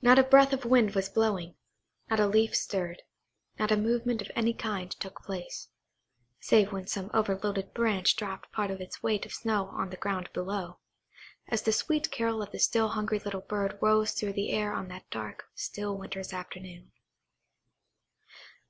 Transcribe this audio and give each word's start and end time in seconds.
Not 0.00 0.18
a 0.18 0.22
breath 0.22 0.54
of 0.54 0.64
wind 0.64 0.94
was 0.94 1.10
blowing, 1.10 1.54
not 2.08 2.18
a 2.18 2.26
leaf 2.26 2.56
stirred; 2.56 3.02
not 3.58 3.70
a 3.70 3.76
movement 3.76 4.22
of 4.22 4.30
any 4.34 4.54
kind 4.54 4.90
took 4.90 5.20
place, 5.22 5.68
save 6.40 6.72
when 6.72 6.86
some 6.86 7.10
overloaded 7.12 7.74
branch 7.74 8.16
dropped 8.16 8.50
part 8.52 8.70
of 8.70 8.80
its 8.80 9.02
weight 9.02 9.26
of 9.26 9.34
snow 9.34 9.66
on 9.66 9.90
the 9.90 9.98
ground 9.98 10.30
below; 10.32 10.78
as 11.46 11.60
the 11.60 11.72
sweet 11.72 12.10
carol 12.10 12.40
of 12.40 12.52
the 12.52 12.58
still 12.58 12.88
hungry 12.88 13.18
little 13.18 13.42
bird 13.42 13.76
rose 13.82 14.12
through 14.12 14.32
the 14.32 14.50
air 14.50 14.72
on 14.72 14.88
that 14.88 15.10
dark, 15.10 15.44
still 15.54 15.94
winter's 15.98 16.32
afternoon. 16.32 16.90